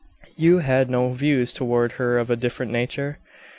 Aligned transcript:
"You 0.35 0.57
had 0.65 0.89
no 0.89 1.09
views 1.09 1.53
toward 1.53 1.91
her 2.01 2.17
of 2.17 2.31
a 2.31 2.35
different 2.35 2.71
nature?" 2.71 3.19